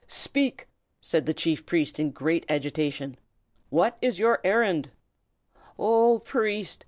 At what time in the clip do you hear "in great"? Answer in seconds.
1.99-2.43